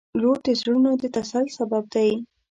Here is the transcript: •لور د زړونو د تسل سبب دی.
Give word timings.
•لور 0.21 0.37
د 0.45 0.47
زړونو 0.59 0.91
د 1.01 1.03
تسل 1.15 1.45
سبب 1.57 1.83
دی. 1.93 2.09